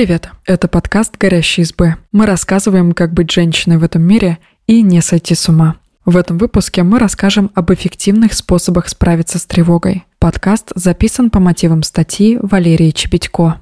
Привет, 0.00 0.30
это 0.46 0.66
подкаст 0.66 1.18
«Горящие 1.18 1.64
избы». 1.64 1.96
Мы 2.10 2.24
рассказываем, 2.24 2.92
как 2.92 3.12
быть 3.12 3.30
женщиной 3.30 3.76
в 3.76 3.84
этом 3.84 4.00
мире 4.00 4.38
и 4.66 4.80
не 4.80 5.02
сойти 5.02 5.34
с 5.34 5.46
ума. 5.46 5.76
В 6.06 6.16
этом 6.16 6.38
выпуске 6.38 6.82
мы 6.82 6.98
расскажем 6.98 7.50
об 7.54 7.70
эффективных 7.70 8.32
способах 8.32 8.88
справиться 8.88 9.38
с 9.38 9.44
тревогой. 9.44 10.06
Подкаст 10.18 10.72
записан 10.74 11.28
по 11.28 11.38
мотивам 11.38 11.82
статьи 11.82 12.38
Валерии 12.40 12.92
Чебедько. 12.92 13.60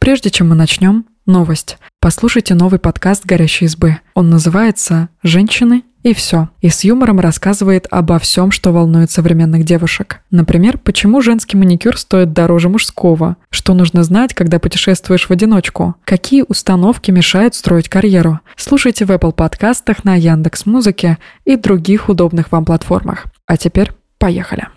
Прежде 0.00 0.30
чем 0.30 0.48
мы 0.48 0.56
начнем, 0.56 1.06
новость. 1.26 1.78
Послушайте 2.00 2.56
новый 2.56 2.80
подкаст 2.80 3.24
«Горящей 3.24 3.66
избы». 3.66 4.00
Он 4.14 4.30
называется 4.30 5.10
«Женщины 5.22 5.84
и 6.04 6.12
все. 6.14 6.50
И 6.60 6.68
с 6.68 6.84
юмором 6.84 7.18
рассказывает 7.18 7.88
обо 7.90 8.20
всем, 8.20 8.52
что 8.52 8.72
волнует 8.72 9.10
современных 9.10 9.64
девушек. 9.64 10.20
Например, 10.30 10.78
почему 10.78 11.20
женский 11.20 11.56
маникюр 11.56 11.98
стоит 11.98 12.32
дороже 12.32 12.68
мужского, 12.68 13.36
что 13.50 13.74
нужно 13.74 14.04
знать, 14.04 14.34
когда 14.34 14.60
путешествуешь 14.60 15.26
в 15.26 15.30
одиночку, 15.32 15.96
какие 16.04 16.44
установки 16.46 17.10
мешают 17.10 17.54
строить 17.54 17.88
карьеру. 17.88 18.40
Слушайте 18.56 19.06
в 19.06 19.10
Apple 19.10 19.32
подкастах, 19.32 20.04
на 20.04 20.14
Яндекс 20.14 20.66
Музыке 20.66 21.18
и 21.44 21.56
других 21.56 22.08
удобных 22.08 22.52
вам 22.52 22.66
платформах. 22.66 23.24
А 23.46 23.56
теперь 23.56 23.90
поехали. 24.18 24.68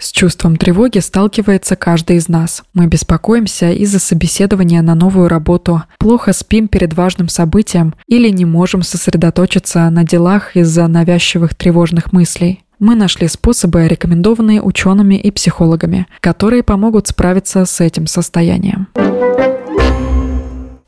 С 0.00 0.12
чувством 0.12 0.56
тревоги 0.56 0.98
сталкивается 0.98 1.76
каждый 1.76 2.16
из 2.16 2.26
нас. 2.26 2.62
Мы 2.72 2.86
беспокоимся 2.86 3.70
из-за 3.72 3.98
собеседования 3.98 4.80
на 4.80 4.94
новую 4.94 5.28
работу, 5.28 5.82
плохо 5.98 6.32
спим 6.32 6.68
перед 6.68 6.94
важным 6.94 7.28
событием 7.28 7.94
или 8.06 8.30
не 8.30 8.46
можем 8.46 8.80
сосредоточиться 8.80 9.90
на 9.90 10.04
делах 10.04 10.56
из-за 10.56 10.88
навязчивых 10.88 11.54
тревожных 11.54 12.14
мыслей. 12.14 12.64
Мы 12.78 12.94
нашли 12.94 13.28
способы, 13.28 13.86
рекомендованные 13.88 14.62
учеными 14.62 15.16
и 15.16 15.30
психологами, 15.30 16.06
которые 16.20 16.62
помогут 16.62 17.06
справиться 17.06 17.66
с 17.66 17.78
этим 17.82 18.06
состоянием. 18.06 18.88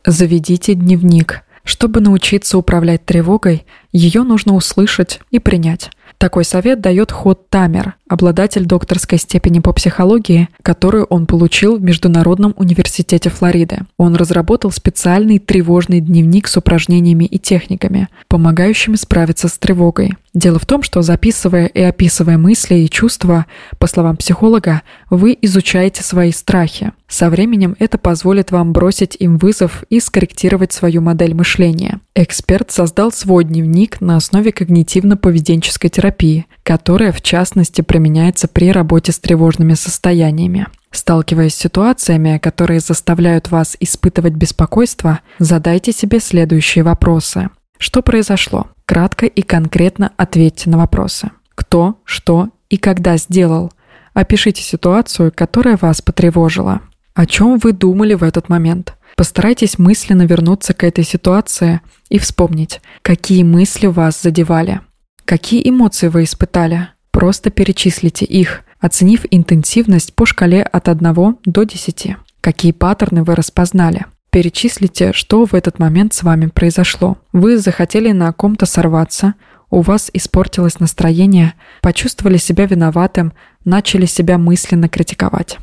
Заведите 0.06 0.72
дневник. 0.72 1.42
Чтобы 1.64 2.00
научиться 2.00 2.56
управлять 2.56 3.04
тревогой, 3.04 3.66
ее 3.92 4.22
нужно 4.22 4.54
услышать 4.54 5.20
и 5.30 5.38
принять. 5.38 5.91
Такой 6.19 6.44
совет 6.44 6.80
дает 6.80 7.10
Ход 7.12 7.48
Тамер, 7.50 7.97
обладатель 8.12 8.66
докторской 8.66 9.18
степени 9.18 9.60
по 9.60 9.72
психологии, 9.72 10.50
которую 10.62 11.06
он 11.06 11.24
получил 11.24 11.78
в 11.78 11.82
Международном 11.82 12.52
университете 12.56 13.30
Флориды. 13.30 13.78
Он 13.96 14.14
разработал 14.16 14.70
специальный 14.70 15.38
тревожный 15.38 16.00
дневник 16.00 16.46
с 16.46 16.56
упражнениями 16.58 17.24
и 17.24 17.38
техниками, 17.38 18.08
помогающими 18.28 18.96
справиться 18.96 19.48
с 19.48 19.56
тревогой. 19.56 20.12
Дело 20.34 20.58
в 20.58 20.64
том, 20.66 20.82
что 20.82 21.02
записывая 21.02 21.66
и 21.66 21.80
описывая 21.80 22.38
мысли 22.38 22.77
и 22.77 22.91
чувства, 22.91 23.46
по 23.78 23.86
словам 23.86 24.16
психолога, 24.16 24.82
вы 25.10 25.36
изучаете 25.42 26.02
свои 26.02 26.32
страхи. 26.32 26.92
Со 27.06 27.28
временем 27.28 27.76
это 27.78 27.98
позволит 27.98 28.50
вам 28.50 28.72
бросить 28.72 29.14
им 29.19 29.36
вызов 29.36 29.84
и 29.91 30.00
скорректировать 30.00 30.72
свою 30.72 31.02
модель 31.02 31.34
мышления. 31.34 32.00
Эксперт 32.14 32.70
создал 32.70 33.12
свой 33.12 33.44
дневник 33.44 34.00
на 34.00 34.16
основе 34.16 34.50
когнитивно-поведенческой 34.50 35.91
терапии, 35.91 36.47
которая, 36.62 37.12
в 37.12 37.20
частности, 37.20 37.82
применяется 38.03 38.48
при 38.48 38.72
работе 38.72 39.12
с 39.12 39.20
тревожными 39.20 39.75
состояниями. 39.75 40.67
Сталкиваясь 40.91 41.55
с 41.55 41.58
ситуациями, 41.58 42.39
которые 42.39 42.81
заставляют 42.81 43.53
вас 43.53 43.77
испытывать 43.78 44.33
беспокойство, 44.33 45.20
задайте 45.39 45.92
себе 45.92 46.19
следующие 46.19 46.83
вопросы. 46.83 47.50
Что 47.78 48.03
произошло? 48.03 48.67
Кратко 48.86 49.27
и 49.27 49.42
конкретно 49.42 50.11
ответьте 50.17 50.69
на 50.69 50.78
вопросы. 50.78 51.31
Кто, 51.55 52.00
что 52.05 52.48
и 52.70 52.77
когда 52.77 53.17
сделал? 53.17 53.72
Опишите 54.14 54.62
ситуацию, 54.62 55.33
которая 55.33 55.78
вас 55.81 56.03
потревожила. 56.03 56.81
О 57.14 57.25
чем 57.25 57.59
вы 57.59 57.72
думали 57.72 58.15
в 58.15 58.25
этот 58.25 58.49
момент? 58.49 58.94
Постарайтесь 59.16 59.78
мысленно 59.78 60.22
вернуться 60.22 60.75
к 60.75 60.82
этой 60.82 61.05
ситуации 61.05 61.81
и 62.09 62.19
вспомнить, 62.19 62.81
какие 63.03 63.44
мысли 63.44 63.87
вас 63.87 64.21
задевали. 64.21 64.81
Какие 65.25 65.69
эмоции 65.69 66.09
вы 66.09 66.25
испытали? 66.25 66.88
Просто 67.22 67.50
перечислите 67.50 68.25
их, 68.25 68.62
оценив 68.81 69.27
интенсивность 69.31 70.12
по 70.12 70.27
шкале 70.27 70.60
от 70.60 70.88
1 70.88 71.37
до 71.44 71.62
10. 71.62 72.16
Какие 72.41 72.72
паттерны 72.72 73.22
вы 73.22 73.37
распознали? 73.37 74.06
Перечислите, 74.31 75.12
что 75.12 75.44
в 75.44 75.55
этот 75.55 75.78
момент 75.78 76.15
с 76.15 76.25
вами 76.25 76.47
произошло. 76.47 77.19
Вы 77.32 77.59
захотели 77.59 78.11
на 78.11 78.32
ком-то 78.32 78.66
сорваться, 78.66 79.34
у 79.71 79.82
вас 79.82 80.11
испортилось 80.12 80.81
настроение, 80.81 81.55
почувствовали 81.81 82.38
себя 82.38 82.66
виноватым, 82.66 83.34
начали 83.65 84.06
себя 84.06 84.37
мысленно 84.37 84.88
критиковать. 84.88 85.59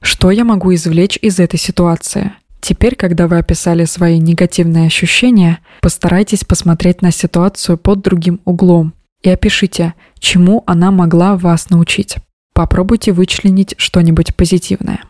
Что 0.00 0.30
я 0.30 0.44
могу 0.46 0.72
извлечь 0.74 1.18
из 1.20 1.38
этой 1.40 1.58
ситуации? 1.58 2.32
Теперь, 2.62 2.96
когда 2.96 3.28
вы 3.28 3.36
описали 3.36 3.84
свои 3.84 4.18
негативные 4.18 4.86
ощущения, 4.86 5.58
постарайтесь 5.82 6.44
посмотреть 6.44 7.02
на 7.02 7.10
ситуацию 7.10 7.76
под 7.76 8.00
другим 8.00 8.40
углом 8.46 8.94
и 9.22 9.30
опишите, 9.30 9.94
чему 10.18 10.62
она 10.66 10.90
могла 10.90 11.36
вас 11.36 11.70
научить. 11.70 12.16
Попробуйте 12.54 13.12
вычленить 13.12 13.74
что-нибудь 13.78 14.34
позитивное. 14.36 15.00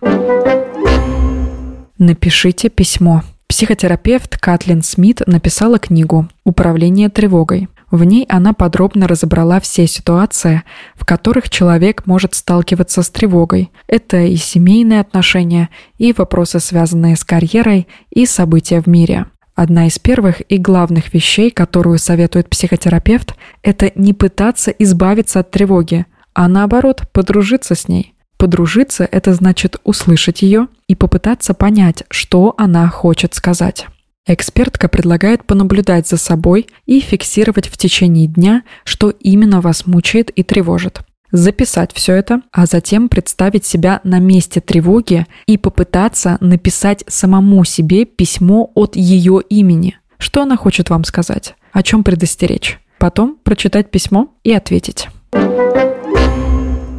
Напишите 1.99 2.69
письмо. 2.69 3.23
Психотерапевт 3.49 4.39
Катлин 4.39 4.83
Смит 4.83 5.23
написала 5.27 5.79
книгу 5.79 6.29
«Управление 6.45 7.09
тревогой». 7.11 7.69
В 7.91 8.03
ней 8.05 8.25
она 8.31 8.55
подробно 8.55 9.07
разобрала 9.07 9.61
все 9.61 9.87
ситуации, 9.87 10.63
в 10.95 11.05
которых 11.05 11.51
человек 11.51 12.07
может 12.07 12.35
сталкиваться 12.35 13.03
с 13.03 13.11
тревогой. 13.11 13.71
Это 13.87 14.23
и 14.23 14.37
семейные 14.37 15.01
отношения, 15.01 15.69
и 15.99 16.15
вопросы, 16.15 16.59
связанные 16.59 17.17
с 17.17 17.25
карьерой, 17.25 17.87
и 18.09 18.25
события 18.25 18.81
в 18.81 18.87
мире. 18.87 19.27
Одна 19.55 19.87
из 19.87 19.99
первых 19.99 20.41
и 20.51 20.57
главных 20.57 21.13
вещей, 21.13 21.51
которую 21.51 21.99
советует 21.99 22.49
психотерапевт, 22.49 23.35
это 23.63 23.93
не 23.95 24.15
пытаться 24.15 24.71
избавиться 24.71 25.41
от 25.41 25.51
тревоги, 25.51 26.07
а 26.33 26.49
наоборот 26.49 27.03
подружиться 27.13 27.75
с 27.75 27.87
ней. 27.87 28.15
Подружиться– 28.39 29.07
это 29.13 29.35
значит 29.35 29.77
услышать 29.85 30.43
ее 30.43 30.69
и 30.89 30.95
попытаться 30.95 31.55
понять, 31.55 32.05
что 32.11 32.55
она 32.57 32.89
хочет 32.89 33.35
сказать. 33.35 33.87
Экспертка 34.27 34.89
предлагает 34.89 35.45
понаблюдать 35.45 36.09
за 36.09 36.17
собой 36.17 36.69
и 36.87 37.01
фиксировать 37.01 37.69
в 37.69 37.77
течение 37.77 38.29
дня, 38.29 38.63
что 38.85 39.11
именно 39.11 39.61
вас 39.61 39.87
мучает 39.87 40.31
и 40.31 40.43
тревожит. 40.43 41.03
Записать 41.33 41.93
все 41.95 42.13
это, 42.13 42.43
а 42.53 42.67
затем 42.67 43.09
представить 43.09 43.65
себя 43.65 44.01
на 44.05 44.19
месте 44.19 44.61
тревоги 44.61 45.27
и 45.47 45.57
попытаться 45.57 46.37
написать 46.41 47.05
самому 47.09 47.65
себе 47.65 48.05
письмо 48.05 48.71
от 48.75 48.97
ее 48.97 49.41
имени. 49.49 49.99
Что 50.19 50.43
она 50.43 50.57
хочет 50.57 50.91
вам 50.91 51.05
сказать? 51.05 51.55
О 51.73 51.83
чем 51.83 52.05
предостеречь? 52.05 52.79
Потом 52.99 53.39
прочитать 53.43 53.91
письмо 53.91 54.29
и 54.45 54.53
ответить. 54.53 55.09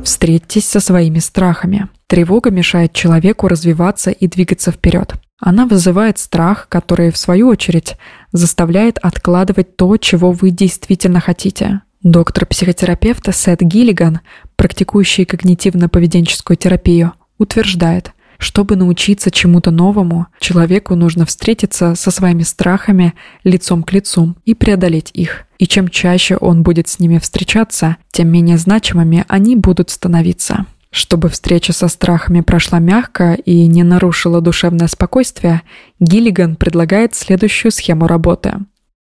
Встретьтесь 0.04 0.66
со 0.66 0.80
своими 0.80 1.20
страхами. 1.20 1.88
Тревога 2.08 2.50
мешает 2.50 2.92
человеку 2.92 3.48
развиваться 3.48 4.10
и 4.10 4.28
двигаться 4.28 4.72
вперед. 4.72 5.14
Она 5.40 5.68
вызывает 5.68 6.18
страх, 6.18 6.68
который, 6.70 7.12
в 7.12 7.18
свою 7.18 7.50
очередь, 7.50 7.98
заставляет 8.32 8.98
откладывать 8.98 9.78
то, 9.78 9.96
чего 9.98 10.32
вы 10.32 10.50
действительно 10.50 11.20
хотите. 11.20 11.82
Доктор-психотерапевт 12.04 13.34
Сет 13.34 13.62
Гиллиган, 13.62 14.20
практикующий 14.56 15.24
когнитивно-поведенческую 15.24 16.56
терапию, 16.56 17.14
утверждает– 17.38 18.12
чтобы 18.44 18.76
научиться 18.76 19.32
чему-то 19.32 19.72
новому, 19.72 20.28
человеку 20.42 20.96
нужно 20.96 21.26
встретиться 21.26 21.96
со 21.96 22.12
своими 22.12 22.44
страхами 22.44 23.14
лицом 23.46 23.84
к 23.84 23.94
лицу 23.94 24.36
и 24.44 24.54
преодолеть 24.54 25.12
их. 25.14 25.46
И 25.60 25.66
чем 25.66 25.88
чаще 25.88 26.36
он 26.36 26.62
будет 26.62 26.90
с 26.90 27.00
ними 27.00 27.20
встречаться, 27.20 27.96
тем 28.12 28.28
менее 28.28 28.58
значимыми 28.58 29.24
они 29.30 29.56
будут 29.56 29.92
становиться. 29.92 30.66
Чтобы 30.92 31.30
встреча 31.30 31.72
со 31.72 31.88
страхами 31.88 32.42
прошла 32.42 32.80
мягко 32.80 33.34
и 33.34 33.66
не 33.66 33.84
нарушила 33.84 34.42
душевное 34.42 34.88
спокойствие, 34.88 35.62
Гиллиган 36.02 36.58
предлагает 36.58 37.16
следующую 37.16 37.72
схему 37.72 38.08
работы. 38.08 38.58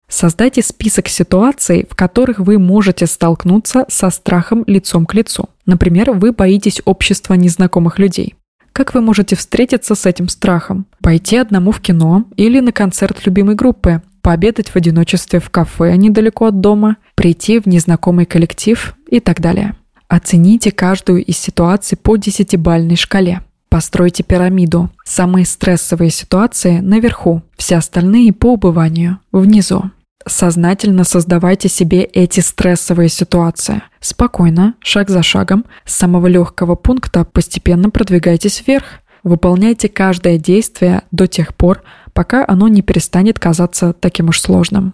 Создайте 0.09 0.63
список 0.63 1.07
ситуаций, 1.07 1.85
в 1.89 1.95
которых 1.95 2.39
вы 2.39 2.57
можете 2.57 3.05
столкнуться 3.05 3.85
со 3.89 4.09
страхом 4.09 4.63
лицом 4.65 5.05
к 5.05 5.13
лицу. 5.13 5.49
Например, 5.67 6.11
вы 6.11 6.31
боитесь 6.31 6.81
общества 6.83 7.35
незнакомых 7.35 7.99
людей. 7.99 8.35
Как 8.73 8.93
вы 8.93 9.01
можете 9.01 9.35
встретиться 9.35 9.93
с 9.93 10.05
этим 10.07 10.27
страхом? 10.27 10.87
Пойти 11.01 11.37
одному 11.37 11.71
в 11.71 11.79
кино 11.79 12.25
или 12.37 12.59
на 12.59 12.71
концерт 12.71 13.23
любимой 13.25 13.53
группы? 13.55 14.01
Пообедать 14.21 14.69
в 14.69 14.75
одиночестве 14.75 15.39
в 15.39 15.49
кафе 15.51 15.95
недалеко 15.95 16.47
от 16.47 16.59
дома? 16.59 16.97
Прийти 17.15 17.59
в 17.59 17.67
незнакомый 17.67 18.25
коллектив? 18.25 18.95
И 19.09 19.19
так 19.19 19.39
далее. 19.41 19.75
Оцените 20.07 20.71
каждую 20.71 21.23
из 21.23 21.37
ситуаций 21.37 21.97
по 21.97 22.17
десятибальной 22.17 22.95
шкале. 22.95 23.41
Постройте 23.69 24.23
пирамиду. 24.23 24.89
Самые 25.05 25.45
стрессовые 25.45 26.09
ситуации 26.09 26.79
наверху, 26.79 27.43
все 27.55 27.75
остальные 27.77 28.33
по 28.33 28.53
убыванию 28.53 29.19
внизу. 29.31 29.91
Сознательно 30.27 31.05
создавайте 31.05 31.69
себе 31.69 32.03
эти 32.03 32.41
стрессовые 32.41 33.09
ситуации. 33.09 33.81
Спокойно, 34.01 34.75
шаг 34.79 35.09
за 35.09 35.23
шагом, 35.23 35.65
с 35.85 35.95
самого 35.95 36.27
легкого 36.27 36.75
пункта 36.75 37.23
постепенно 37.23 37.89
продвигайтесь 37.89 38.63
вверх. 38.65 38.85
Выполняйте 39.23 39.89
каждое 39.89 40.37
действие 40.37 41.03
до 41.11 41.27
тех 41.27 41.55
пор, 41.55 41.83
пока 42.13 42.45
оно 42.47 42.67
не 42.67 42.81
перестанет 42.81 43.39
казаться 43.39 43.93
таким 43.93 44.29
уж 44.29 44.41
сложным. 44.41 44.93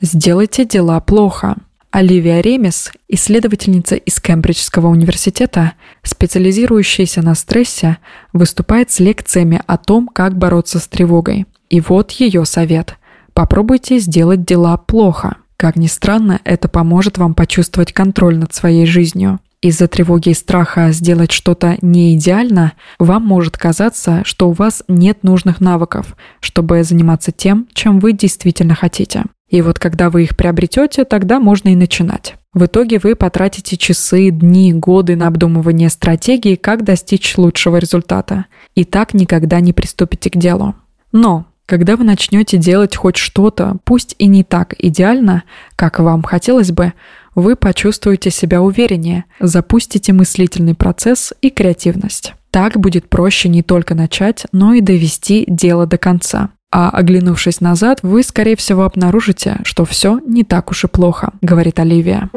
Сделайте 0.00 0.64
дела 0.64 1.00
плохо. 1.00 1.56
Оливия 1.90 2.40
Ремес, 2.40 2.92
исследовательница 3.08 3.96
из 3.96 4.20
Кембриджского 4.20 4.88
университета, 4.88 5.72
специализирующаяся 6.02 7.22
на 7.22 7.34
стрессе, 7.34 7.96
выступает 8.32 8.90
с 8.90 9.00
лекциями 9.00 9.62
о 9.66 9.78
том, 9.78 10.06
как 10.06 10.36
бороться 10.36 10.78
с 10.78 10.86
тревогой. 10.86 11.46
И 11.70 11.80
вот 11.80 12.12
ее 12.12 12.44
совет. 12.44 12.96
Попробуйте 13.38 14.00
сделать 14.00 14.44
дела 14.44 14.76
плохо. 14.76 15.36
Как 15.56 15.76
ни 15.76 15.86
странно, 15.86 16.40
это 16.42 16.66
поможет 16.66 17.18
вам 17.18 17.34
почувствовать 17.34 17.92
контроль 17.92 18.36
над 18.36 18.52
своей 18.52 18.84
жизнью. 18.84 19.38
Из-за 19.62 19.86
тревоги 19.86 20.30
и 20.30 20.34
страха 20.34 20.90
сделать 20.90 21.30
что-то 21.30 21.76
не 21.80 22.16
идеально, 22.16 22.72
вам 22.98 23.24
может 23.24 23.56
казаться, 23.56 24.22
что 24.24 24.48
у 24.48 24.52
вас 24.54 24.82
нет 24.88 25.22
нужных 25.22 25.60
навыков, 25.60 26.16
чтобы 26.40 26.82
заниматься 26.82 27.30
тем, 27.30 27.68
чем 27.74 28.00
вы 28.00 28.12
действительно 28.12 28.74
хотите. 28.74 29.22
И 29.48 29.62
вот 29.62 29.78
когда 29.78 30.10
вы 30.10 30.24
их 30.24 30.36
приобретете, 30.36 31.04
тогда 31.04 31.38
можно 31.38 31.68
и 31.68 31.76
начинать. 31.76 32.34
В 32.54 32.64
итоге 32.64 32.98
вы 33.00 33.14
потратите 33.14 33.76
часы, 33.76 34.30
дни, 34.30 34.72
годы 34.72 35.14
на 35.14 35.28
обдумывание 35.28 35.90
стратегии, 35.90 36.56
как 36.56 36.82
достичь 36.82 37.38
лучшего 37.38 37.76
результата. 37.76 38.46
И 38.74 38.82
так 38.82 39.14
никогда 39.14 39.60
не 39.60 39.72
приступите 39.72 40.28
к 40.28 40.36
делу. 40.36 40.74
Но 41.12 41.46
когда 41.68 41.96
вы 41.96 42.04
начнете 42.04 42.56
делать 42.56 42.96
хоть 42.96 43.18
что-то, 43.18 43.76
пусть 43.84 44.16
и 44.18 44.26
не 44.26 44.42
так 44.42 44.74
идеально, 44.78 45.42
как 45.76 45.98
вам 45.98 46.22
хотелось 46.22 46.72
бы, 46.72 46.94
вы 47.34 47.56
почувствуете 47.56 48.30
себя 48.30 48.62
увереннее, 48.62 49.26
запустите 49.38 50.14
мыслительный 50.14 50.74
процесс 50.74 51.34
и 51.42 51.50
креативность. 51.50 52.32
Так 52.50 52.80
будет 52.80 53.10
проще 53.10 53.50
не 53.50 53.62
только 53.62 53.94
начать, 53.94 54.46
но 54.50 54.72
и 54.72 54.80
довести 54.80 55.44
дело 55.46 55.86
до 55.86 55.98
конца. 55.98 56.48
А 56.72 56.88
оглянувшись 56.88 57.60
назад, 57.60 57.98
вы, 58.02 58.22
скорее 58.22 58.56
всего, 58.56 58.84
обнаружите, 58.84 59.58
что 59.64 59.84
все 59.84 60.20
не 60.26 60.44
так 60.44 60.70
уж 60.70 60.84
и 60.84 60.88
плохо, 60.88 61.34
говорит 61.42 61.78
Оливия. 61.80 62.30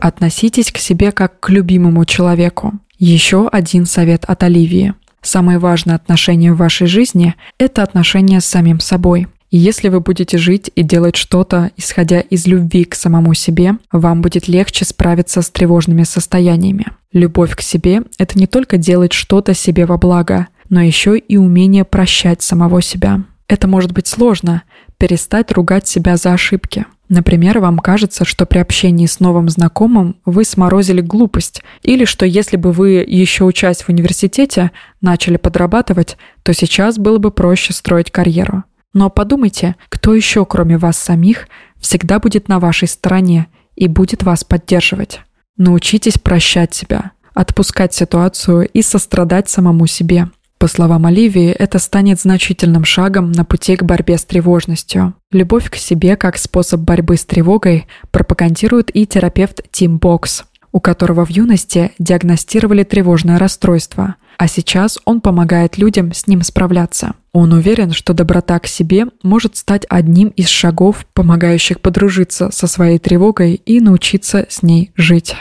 Относитесь 0.00 0.72
к 0.72 0.78
себе 0.78 1.12
как 1.12 1.40
к 1.40 1.50
любимому 1.50 2.06
человеку. 2.06 2.72
Еще 2.98 3.48
один 3.48 3.84
совет 3.84 4.24
от 4.24 4.42
Оливии. 4.44 4.94
Самое 5.22 5.58
важное 5.58 5.96
отношение 5.96 6.52
в 6.52 6.58
вашей 6.58 6.86
жизни– 6.86 7.34
это 7.58 7.82
отношение 7.82 8.40
с 8.40 8.46
самим 8.46 8.80
собой. 8.80 9.28
И 9.50 9.58
если 9.58 9.88
вы 9.88 10.00
будете 10.00 10.38
жить 10.38 10.70
и 10.74 10.82
делать 10.82 11.16
что-то, 11.16 11.72
исходя 11.76 12.20
из 12.20 12.46
любви 12.46 12.84
к 12.84 12.94
самому 12.94 13.34
себе, 13.34 13.74
вам 13.90 14.22
будет 14.22 14.46
легче 14.48 14.84
справиться 14.84 15.42
с 15.42 15.50
тревожными 15.50 16.04
состояниями. 16.04 16.86
Любовь 17.12 17.56
к 17.56 17.60
себе– 17.60 18.02
это 18.18 18.38
не 18.38 18.46
только 18.46 18.76
делать 18.76 19.12
что-то 19.12 19.54
себе 19.54 19.86
во 19.86 19.96
благо– 19.96 20.46
но 20.70 20.80
еще 20.80 21.18
и 21.18 21.36
умение 21.36 21.84
прощать 21.84 22.40
самого 22.40 22.80
себя. 22.80 23.24
Это 23.48 23.68
может 23.68 23.92
быть 23.92 24.06
сложно– 24.06 24.62
перестать 24.98 25.52
ругать 25.52 25.86
себя 25.88 26.16
за 26.16 26.32
ошибки. 26.32 26.86
Например, 27.10 27.58
вам 27.58 27.80
кажется, 27.80 28.24
что 28.24 28.46
при 28.46 28.58
общении 28.58 29.06
с 29.06 29.18
новым 29.18 29.48
знакомым 29.48 30.14
вы 30.24 30.44
сморозили 30.44 31.00
глупость, 31.00 31.60
или 31.82 32.04
что 32.04 32.24
если 32.24 32.56
бы 32.56 32.70
вы, 32.70 33.04
еще 33.06 33.42
учась 33.42 33.82
в 33.82 33.88
университете, 33.88 34.70
начали 35.00 35.36
подрабатывать, 35.36 36.16
то 36.44 36.54
сейчас 36.54 36.98
было 36.98 37.18
бы 37.18 37.32
проще 37.32 37.72
строить 37.72 38.12
карьеру. 38.12 38.62
Но 38.92 39.10
подумайте, 39.10 39.74
кто 39.88 40.14
еще, 40.14 40.46
кроме 40.46 40.78
вас 40.78 40.96
самих, 40.96 41.48
всегда 41.80 42.20
будет 42.20 42.46
на 42.46 42.60
вашей 42.60 42.86
стороне 42.86 43.48
и 43.74 43.88
будет 43.88 44.22
вас 44.22 44.44
поддерживать. 44.44 45.20
Научитесь 45.56 46.16
прощать 46.16 46.74
себя, 46.74 47.10
отпускать 47.34 47.92
ситуацию 47.92 48.68
и 48.68 48.82
сострадать 48.82 49.48
самому 49.48 49.88
себе– 49.88 50.28
по 50.60 50.68
словам 50.68 51.06
Оливии, 51.06 51.48
это 51.48 51.78
станет 51.78 52.20
значительным 52.20 52.84
шагом 52.84 53.32
на 53.32 53.46
пути 53.46 53.76
к 53.76 53.82
борьбе 53.82 54.18
с 54.18 54.26
тревожностью. 54.26 55.14
Любовь 55.32 55.70
к 55.70 55.76
себе 55.76 56.16
как 56.16 56.36
способ 56.36 56.80
борьбы 56.80 57.16
с 57.16 57.24
тревогой 57.24 57.86
пропагандирует 58.10 58.94
и 58.94 59.06
терапевт 59.06 59.62
Тим 59.72 59.96
Бокс, 59.96 60.44
у 60.70 60.78
которого 60.78 61.24
в 61.24 61.30
юности 61.30 61.92
диагностировали 61.98 62.84
тревожное 62.84 63.38
расстройство, 63.38 64.16
а 64.36 64.48
сейчас 64.48 64.98
он 65.06 65.22
помогает 65.22 65.78
людям 65.78 66.12
с 66.12 66.26
ним 66.26 66.42
справляться. 66.42 67.14
Он 67.32 67.54
уверен, 67.54 67.92
что 67.92 68.12
доброта 68.12 68.58
к 68.58 68.66
себе 68.66 69.06
может 69.22 69.56
стать 69.56 69.86
одним 69.88 70.28
из 70.28 70.48
шагов, 70.48 71.06
помогающих 71.14 71.80
подружиться 71.80 72.50
со 72.52 72.66
своей 72.66 72.98
тревогой 72.98 73.54
и 73.54 73.80
научиться 73.80 74.44
с 74.50 74.62
ней 74.62 74.92
жить. 74.94 75.36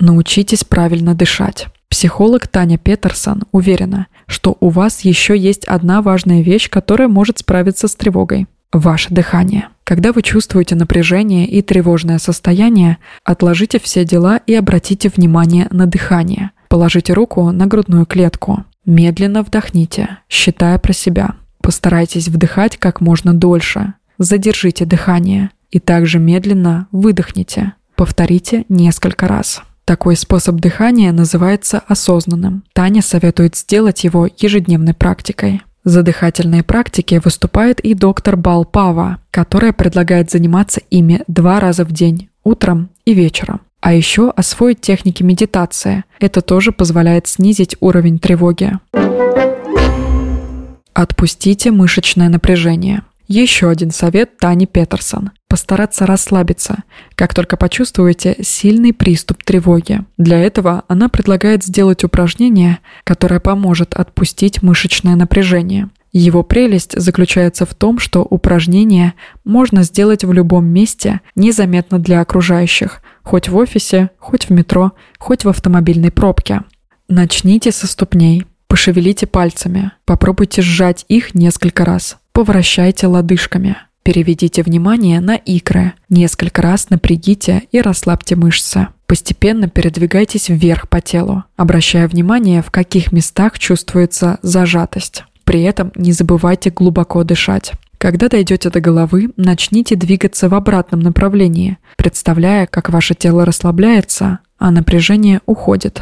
Научитесь 0.00 0.64
правильно 0.64 1.14
дышать. 1.14 1.68
Психолог 1.96 2.46
Таня 2.46 2.76
Петерсон 2.76 3.44
уверена, 3.52 4.08
что 4.26 4.54
у 4.60 4.68
вас 4.68 5.00
еще 5.00 5.34
есть 5.34 5.64
одна 5.64 6.02
важная 6.02 6.42
вещь, 6.42 6.68
которая 6.68 7.08
может 7.08 7.38
справиться 7.38 7.88
с 7.88 7.96
тревогой– 7.96 8.48
ваше 8.70 9.14
дыхание. 9.14 9.68
Когда 9.82 10.12
вы 10.12 10.20
чувствуете 10.20 10.74
напряжение 10.74 11.46
и 11.46 11.62
тревожное 11.62 12.18
состояние, 12.18 12.98
отложите 13.24 13.80
все 13.80 14.04
дела 14.04 14.36
и 14.36 14.54
обратите 14.54 15.08
внимание 15.08 15.68
на 15.70 15.86
дыхание. 15.86 16.50
Положите 16.68 17.14
руку 17.14 17.50
на 17.50 17.66
грудную 17.66 18.04
клетку. 18.04 18.66
Медленно 18.84 19.42
вдохните, 19.42 20.18
считая 20.28 20.78
про 20.78 20.92
себя. 20.92 21.36
Постарайтесь 21.62 22.28
вдыхать 22.28 22.76
как 22.76 23.00
можно 23.00 23.32
дольше. 23.32 23.94
Задержите 24.18 24.84
дыхание 24.84 25.48
и 25.70 25.80
также 25.80 26.18
медленно 26.18 26.88
выдохните. 26.92 27.72
Повторите 27.94 28.66
несколько 28.68 29.26
раз. 29.28 29.62
Такой 29.86 30.16
способ 30.16 30.56
дыхания 30.56 31.12
называется 31.12 31.80
осознанным. 31.86 32.64
Таня 32.72 33.02
советует 33.02 33.54
сделать 33.54 34.02
его 34.02 34.26
ежедневной 34.26 34.94
практикой. 34.94 35.62
За 35.84 36.02
дыхательные 36.02 36.64
практики 36.64 37.20
выступает 37.24 37.78
и 37.78 37.94
доктор 37.94 38.36
Балпава, 38.36 39.18
которая 39.30 39.72
предлагает 39.72 40.28
заниматься 40.28 40.80
ими 40.90 41.22
два 41.28 41.60
раза 41.60 41.84
в 41.84 41.92
день, 41.92 42.30
утром 42.42 42.90
и 43.04 43.14
вечером. 43.14 43.60
А 43.80 43.92
еще 43.92 44.30
освоить 44.30 44.80
техники 44.80 45.22
медитации. 45.22 46.02
Это 46.18 46.40
тоже 46.40 46.72
позволяет 46.72 47.28
снизить 47.28 47.76
уровень 47.78 48.18
тревоги. 48.18 48.72
Отпустите 50.94 51.70
мышечное 51.70 52.28
напряжение. 52.28 53.02
Еще 53.28 53.68
один 53.68 53.92
совет 53.92 54.36
Тани 54.38 54.66
Петерсон. 54.66 55.30
Постараться 55.56 56.04
расслабиться, 56.04 56.82
как 57.14 57.32
только 57.32 57.56
почувствуете 57.56 58.36
сильный 58.42 58.92
приступ 58.92 59.42
тревоги. 59.42 60.02
Для 60.18 60.38
этого 60.38 60.84
она 60.86 61.08
предлагает 61.08 61.64
сделать 61.64 62.04
упражнение, 62.04 62.80
которое 63.04 63.40
поможет 63.40 63.94
отпустить 63.94 64.62
мышечное 64.62 65.16
напряжение. 65.16 65.88
Его 66.12 66.42
прелесть 66.42 66.92
заключается 67.00 67.64
в 67.64 67.74
том, 67.74 67.98
что 67.98 68.20
упражнение 68.20 69.14
можно 69.44 69.82
сделать 69.82 70.24
в 70.24 70.32
любом 70.34 70.66
месте, 70.66 71.22
незаметно 71.36 71.98
для 71.98 72.20
окружающих, 72.20 73.00
хоть 73.22 73.48
в 73.48 73.56
офисе, 73.56 74.10
хоть 74.18 74.50
в 74.50 74.50
метро, 74.50 74.92
хоть 75.18 75.46
в 75.46 75.48
автомобильной 75.48 76.10
пробке. 76.10 76.64
Начните 77.08 77.72
со 77.72 77.86
ступней, 77.86 78.44
пошевелите 78.68 79.26
пальцами, 79.26 79.92
попробуйте 80.04 80.60
сжать 80.60 81.06
их 81.08 81.34
несколько 81.34 81.86
раз. 81.86 82.18
Повращайте 82.32 83.06
лодыжками. 83.06 83.78
Переведите 84.06 84.62
внимание 84.62 85.18
на 85.18 85.34
икры. 85.34 85.94
Несколько 86.08 86.62
раз 86.62 86.90
напрягите 86.90 87.64
и 87.72 87.80
расслабьте 87.80 88.36
мышцы. 88.36 88.86
Постепенно 89.08 89.68
передвигайтесь 89.68 90.48
вверх 90.48 90.88
по 90.88 91.00
телу, 91.00 91.42
обращая 91.56 92.06
внимание, 92.06 92.62
в 92.62 92.70
каких 92.70 93.10
местах 93.10 93.58
чувствуется 93.58 94.38
зажатость. 94.42 95.24
При 95.42 95.64
этом 95.64 95.90
не 95.96 96.12
забывайте 96.12 96.70
глубоко 96.70 97.24
дышать. 97.24 97.72
Когда 97.98 98.28
дойдете 98.28 98.70
до 98.70 98.80
головы, 98.80 99.30
начните 99.36 99.96
двигаться 99.96 100.48
в 100.48 100.54
обратном 100.54 101.00
направлении, 101.00 101.78
представляя, 101.96 102.68
как 102.68 102.90
ваше 102.90 103.16
тело 103.16 103.44
расслабляется, 103.44 104.38
а 104.60 104.70
напряжение 104.70 105.40
уходит. 105.46 106.00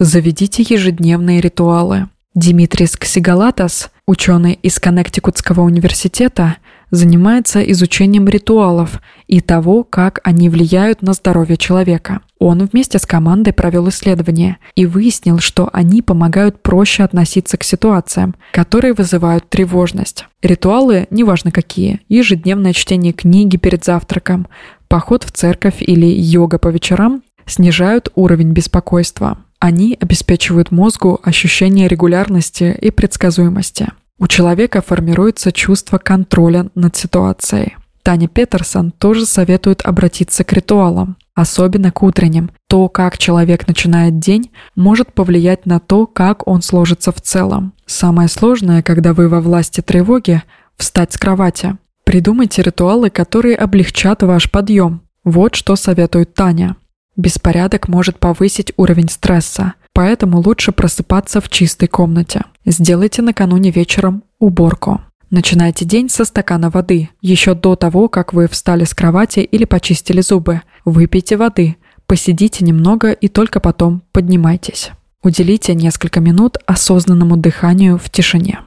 Заведите 0.00 0.66
ежедневные 0.68 1.40
ритуалы. 1.40 2.08
Димитрис 2.36 2.98
Ксигалатас, 2.98 3.90
ученый 4.06 4.58
из 4.62 4.78
Коннектикутского 4.78 5.62
университета, 5.62 6.58
занимается 6.90 7.62
изучением 7.62 8.28
ритуалов 8.28 9.00
и 9.26 9.40
того, 9.40 9.84
как 9.84 10.20
они 10.22 10.50
влияют 10.50 11.00
на 11.00 11.14
здоровье 11.14 11.56
человека. 11.56 12.20
Он 12.38 12.62
вместе 12.66 12.98
с 12.98 13.06
командой 13.06 13.54
провел 13.54 13.88
исследование 13.88 14.58
и 14.74 14.84
выяснил, 14.84 15.38
что 15.38 15.70
они 15.72 16.02
помогают 16.02 16.62
проще 16.62 17.04
относиться 17.04 17.56
к 17.56 17.64
ситуациям, 17.64 18.34
которые 18.52 18.92
вызывают 18.92 19.48
тревожность. 19.48 20.26
Ритуалы, 20.42 21.06
неважно 21.08 21.50
какие, 21.50 22.00
ежедневное 22.10 22.74
чтение 22.74 23.14
книги 23.14 23.56
перед 23.56 23.82
завтраком, 23.82 24.46
поход 24.88 25.24
в 25.24 25.32
церковь 25.32 25.76
или 25.80 26.04
йога 26.04 26.58
по 26.58 26.68
вечерам, 26.68 27.22
снижают 27.46 28.12
уровень 28.14 28.52
беспокойства. 28.52 29.38
Они 29.58 29.96
обеспечивают 30.00 30.70
мозгу 30.70 31.20
ощущение 31.22 31.88
регулярности 31.88 32.76
и 32.80 32.90
предсказуемости. 32.90 33.88
У 34.18 34.26
человека 34.26 34.80
формируется 34.80 35.52
чувство 35.52 35.98
контроля 35.98 36.66
над 36.74 36.96
ситуацией. 36.96 37.76
Таня 38.02 38.28
Петерсон 38.28 38.92
тоже 38.92 39.26
советует 39.26 39.82
обратиться 39.82 40.44
к 40.44 40.52
ритуалам. 40.52 41.16
особенно 41.34 41.92
к 41.92 42.02
утренним. 42.02 42.50
То, 42.66 42.88
как 42.88 43.18
человек 43.18 43.68
начинает 43.68 44.18
день, 44.18 44.50
может 44.74 45.12
повлиять 45.12 45.66
на 45.66 45.80
то, 45.80 46.06
как 46.06 46.48
он 46.48 46.62
сложится 46.62 47.12
в 47.12 47.20
целом. 47.20 47.74
Самое 47.84 48.28
сложное, 48.28 48.82
когда 48.82 49.12
вы 49.12 49.28
во 49.28 49.42
власти 49.42 49.82
тревоги, 49.82 50.42
встать 50.78 51.12
с 51.12 51.18
кровати. 51.18 51.76
Придумайте 52.04 52.62
ритуалы, 52.62 53.10
которые 53.10 53.54
облегчат 53.54 54.22
ваш 54.22 54.50
подъем. 54.50 55.02
Вот 55.24 55.54
что 55.54 55.76
советует 55.76 56.32
Таня. 56.32 56.76
Беспорядок 57.16 57.88
может 57.88 58.18
повысить 58.18 58.72
уровень 58.76 59.08
стресса, 59.08 59.74
поэтому 59.94 60.38
лучше 60.40 60.72
просыпаться 60.72 61.40
в 61.40 61.48
чистой 61.48 61.88
комнате. 61.88 62.42
Сделайте 62.66 63.22
накануне 63.22 63.70
вечером 63.70 64.22
уборку. 64.38 65.00
Начинайте 65.30 65.84
день 65.84 66.08
со 66.08 66.24
стакана 66.24 66.70
воды, 66.70 67.08
еще 67.20 67.54
до 67.54 67.74
того, 67.74 68.08
как 68.08 68.32
вы 68.32 68.46
встали 68.48 68.84
с 68.84 68.94
кровати 68.94 69.40
или 69.40 69.64
почистили 69.64 70.20
зубы. 70.20 70.62
Выпейте 70.84 71.36
воды, 71.36 71.76
посидите 72.06 72.64
немного 72.64 73.12
и 73.12 73.28
только 73.28 73.60
потом 73.60 74.02
поднимайтесь. 74.12 74.90
Уделите 75.22 75.74
несколько 75.74 76.20
минут 76.20 76.58
осознанному 76.66 77.36
дыханию 77.36 77.98
в 77.98 78.10
тишине. 78.10 78.60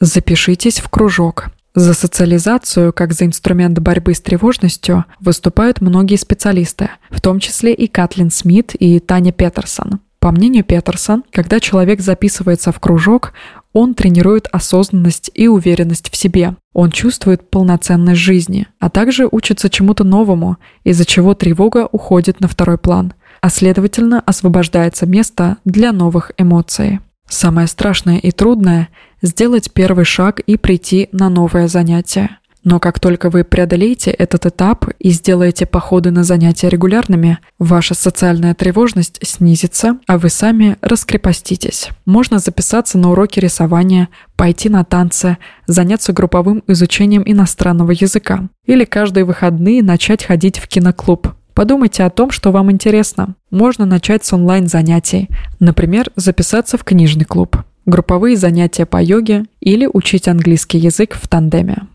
Запишитесь 0.00 0.80
в 0.80 0.88
кружок. 0.90 1.46
За 1.74 1.94
социализацию, 1.94 2.92
как 2.92 3.14
за 3.14 3.24
инструмент 3.24 3.78
борьбы 3.78 4.12
с 4.12 4.20
тревожностью, 4.20 5.06
выступают 5.20 5.80
многие 5.80 6.16
специалисты, 6.16 6.90
в 7.08 7.22
том 7.22 7.40
числе 7.40 7.72
и 7.72 7.86
Катлин 7.86 8.30
Смит 8.30 8.74
и 8.78 9.00
Таня 9.00 9.32
Петерсон. 9.32 10.00
По 10.18 10.30
мнению 10.32 10.64
Петерсон, 10.64 11.24
когда 11.32 11.60
человек 11.60 12.00
записывается 12.00 12.72
в 12.72 12.78
кружок, 12.78 13.32
он 13.72 13.94
тренирует 13.94 14.48
осознанность 14.52 15.30
и 15.34 15.48
уверенность 15.48 16.12
в 16.12 16.16
себе. 16.16 16.56
Он 16.74 16.90
чувствует 16.90 17.48
полноценность 17.48 18.20
жизни, 18.20 18.66
а 18.78 18.90
также 18.90 19.26
учится 19.30 19.70
чему-то 19.70 20.04
новому, 20.04 20.58
из-за 20.84 21.06
чего 21.06 21.34
тревога 21.34 21.88
уходит 21.90 22.40
на 22.40 22.48
второй 22.48 22.76
план, 22.76 23.14
а 23.40 23.48
следовательно 23.48 24.20
освобождается 24.20 25.06
место 25.06 25.56
для 25.64 25.92
новых 25.92 26.32
эмоций. 26.36 27.00
Самое 27.28 27.66
страшное 27.66 28.18
и 28.18 28.30
трудное– 28.30 28.90
сделать 29.22 29.72
первый 29.72 30.04
шаг 30.04 30.40
и 30.40 30.56
прийти 30.56 31.08
на 31.12 31.30
новое 31.30 31.68
занятие. 31.68 32.38
Но 32.64 32.78
как 32.78 33.00
только 33.00 33.28
вы 33.28 33.42
преодолеете 33.42 34.10
этот 34.12 34.46
этап 34.46 34.86
и 35.00 35.10
сделаете 35.10 35.66
походы 35.66 36.12
на 36.12 36.22
занятия 36.22 36.68
регулярными, 36.68 37.38
ваша 37.58 37.94
социальная 37.94 38.54
тревожность 38.54 39.18
снизится, 39.22 39.98
а 40.06 40.16
вы 40.16 40.28
сами 40.28 40.76
раскрепоститесь. 40.80 41.88
Можно 42.04 42.38
записаться 42.38 42.98
на 42.98 43.10
уроки 43.10 43.40
рисования, 43.40 44.08
пойти 44.36 44.68
на 44.68 44.84
танцы, 44.84 45.38
заняться 45.66 46.12
групповым 46.12 46.62
изучением 46.68 47.22
иностранного 47.26 47.90
языка. 47.90 48.48
Или 48.64 48.84
каждые 48.84 49.24
выходные 49.24 49.82
начать 49.82 50.24
ходить 50.24 50.58
в 50.58 50.68
киноклуб. 50.68 51.34
Подумайте 51.54 52.04
о 52.04 52.10
том, 52.10 52.30
что 52.30 52.50
вам 52.52 52.70
интересно. 52.70 53.34
Можно 53.50 53.86
начать 53.86 54.24
с 54.24 54.32
онлайн-занятий, 54.32 55.28
например, 55.58 56.10
записаться 56.16 56.78
в 56.78 56.84
книжный 56.84 57.24
клуб, 57.26 57.56
групповые 57.86 58.36
занятия 58.36 58.86
по 58.86 59.02
йоге 59.02 59.44
или 59.60 59.88
учить 59.92 60.28
английский 60.28 60.78
язык 60.78 61.16
в 61.20 61.28
тандеме. 61.28 61.86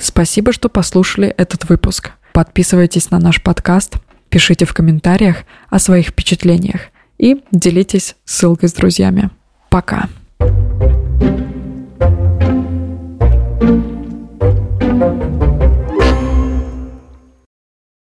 Спасибо, 0.00 0.52
что 0.52 0.68
послушали 0.68 1.28
этот 1.28 1.68
выпуск. 1.68 2.12
Подписывайтесь 2.32 3.10
на 3.10 3.18
наш 3.18 3.42
подкаст, 3.42 3.96
пишите 4.28 4.64
в 4.64 4.74
комментариях 4.74 5.38
о 5.68 5.78
своих 5.78 6.08
впечатлениях 6.08 6.82
и 7.18 7.42
делитесь 7.50 8.16
ссылкой 8.24 8.68
с 8.68 8.72
друзьями. 8.72 9.30
Пока. 9.70 10.08
thank 10.40 10.92
you 10.92 11.07